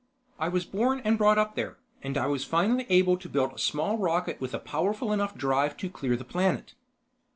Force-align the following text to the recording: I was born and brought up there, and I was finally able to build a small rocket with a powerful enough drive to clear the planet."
I 0.39 0.47
was 0.49 0.65
born 0.65 0.99
and 1.05 1.15
brought 1.15 1.37
up 1.37 1.53
there, 1.53 1.77
and 2.01 2.17
I 2.17 2.25
was 2.25 2.43
finally 2.43 2.87
able 2.89 3.17
to 3.17 3.29
build 3.29 3.53
a 3.53 3.59
small 3.59 3.99
rocket 3.99 4.41
with 4.41 4.55
a 4.55 4.59
powerful 4.59 5.13
enough 5.13 5.35
drive 5.35 5.77
to 5.77 5.91
clear 5.91 6.15
the 6.17 6.23
planet." 6.25 6.73